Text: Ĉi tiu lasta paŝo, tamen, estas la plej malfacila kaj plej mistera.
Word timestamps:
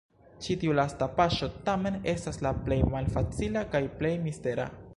Ĉi 0.43 0.53
tiu 0.61 0.71
lasta 0.77 1.07
paŝo, 1.19 1.49
tamen, 1.67 1.99
estas 2.13 2.41
la 2.47 2.53
plej 2.69 2.79
malfacila 2.95 3.63
kaj 3.77 3.83
plej 4.01 4.15
mistera. 4.25 4.67